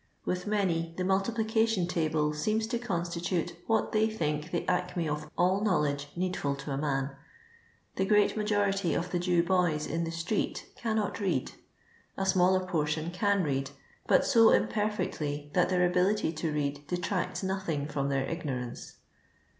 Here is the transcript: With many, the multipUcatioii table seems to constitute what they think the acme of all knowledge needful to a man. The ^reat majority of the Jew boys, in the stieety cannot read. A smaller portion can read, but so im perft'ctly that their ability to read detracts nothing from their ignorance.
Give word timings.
With 0.25 0.47
many, 0.47 0.95
the 0.97 1.03
multipUcatioii 1.03 1.87
table 1.87 2.33
seems 2.33 2.65
to 2.65 2.79
constitute 2.79 3.53
what 3.67 3.91
they 3.91 4.09
think 4.09 4.49
the 4.49 4.67
acme 4.67 5.07
of 5.07 5.29
all 5.37 5.61
knowledge 5.61 6.07
needful 6.15 6.55
to 6.55 6.71
a 6.71 6.77
man. 6.79 7.11
The 7.97 8.07
^reat 8.07 8.35
majority 8.35 8.95
of 8.95 9.11
the 9.11 9.19
Jew 9.19 9.43
boys, 9.43 9.85
in 9.85 10.03
the 10.03 10.09
stieety 10.09 10.73
cannot 10.73 11.19
read. 11.19 11.51
A 12.17 12.25
smaller 12.25 12.65
portion 12.65 13.11
can 13.11 13.43
read, 13.43 13.69
but 14.07 14.25
so 14.25 14.51
im 14.51 14.67
perft'ctly 14.69 15.53
that 15.53 15.69
their 15.69 15.85
ability 15.85 16.33
to 16.33 16.51
read 16.51 16.87
detracts 16.87 17.43
nothing 17.43 17.85
from 17.87 18.09
their 18.09 18.23
ignorance. 18.25 18.93